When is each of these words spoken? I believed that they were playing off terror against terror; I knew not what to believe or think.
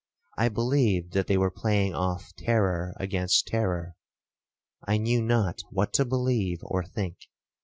I 0.35 0.49
believed 0.49 1.13
that 1.13 1.27
they 1.27 1.37
were 1.37 1.51
playing 1.51 1.93
off 1.93 2.35
terror 2.35 2.95
against 2.99 3.45
terror; 3.45 3.93
I 4.83 4.97
knew 4.97 5.21
not 5.21 5.61
what 5.69 5.93
to 5.93 6.05
believe 6.05 6.57
or 6.63 6.83
think. 6.83 7.17